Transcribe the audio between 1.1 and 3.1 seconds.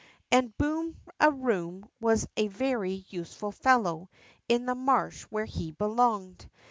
a Kooin was a very